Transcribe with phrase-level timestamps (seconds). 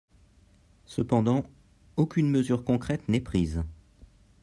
[0.87, 1.45] Cependant,
[1.95, 3.61] aucune mesure concrète n’est prise.